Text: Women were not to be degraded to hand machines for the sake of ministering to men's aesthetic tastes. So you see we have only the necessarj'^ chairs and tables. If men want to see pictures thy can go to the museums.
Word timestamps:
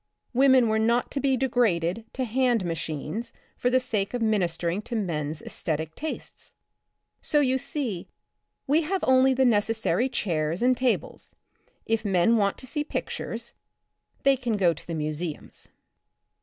Women 0.33 0.67
were 0.67 0.79
not 0.79 1.11
to 1.11 1.19
be 1.19 1.37
degraded 1.37 2.05
to 2.13 2.23
hand 2.23 2.65
machines 2.65 3.31
for 3.55 3.69
the 3.69 3.79
sake 3.79 4.15
of 4.15 4.21
ministering 4.23 4.81
to 4.81 4.95
men's 4.95 5.43
aesthetic 5.43 5.93
tastes. 5.93 6.55
So 7.21 7.39
you 7.39 7.59
see 7.59 8.07
we 8.65 8.81
have 8.81 9.03
only 9.05 9.35
the 9.35 9.43
necessarj'^ 9.45 10.11
chairs 10.11 10.63
and 10.63 10.75
tables. 10.75 11.35
If 11.85 12.03
men 12.03 12.35
want 12.37 12.57
to 12.57 12.65
see 12.65 12.83
pictures 12.83 13.53
thy 14.23 14.37
can 14.37 14.57
go 14.57 14.73
to 14.73 14.87
the 14.87 14.95
museums. 14.95 15.69